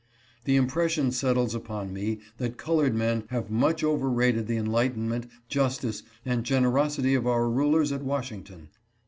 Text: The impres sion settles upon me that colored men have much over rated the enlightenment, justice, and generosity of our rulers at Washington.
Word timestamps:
The 0.45 0.57
impres 0.57 0.89
sion 0.89 1.11
settles 1.11 1.53
upon 1.53 1.93
me 1.93 2.21
that 2.39 2.57
colored 2.57 2.95
men 2.95 3.25
have 3.27 3.51
much 3.51 3.83
over 3.83 4.09
rated 4.09 4.47
the 4.47 4.57
enlightenment, 4.57 5.27
justice, 5.47 6.01
and 6.25 6.43
generosity 6.43 7.13
of 7.13 7.27
our 7.27 7.47
rulers 7.47 7.91
at 7.91 8.01
Washington. 8.01 8.69